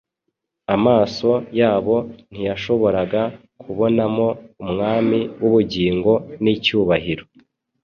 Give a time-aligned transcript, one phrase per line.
[0.75, 1.29] amaso
[1.59, 1.95] yabo
[2.31, 3.21] ntiyashoboraga
[3.61, 4.27] kubonamo
[4.63, 6.11] Umwami w’ubugingo
[6.43, 7.25] n’icyubahiro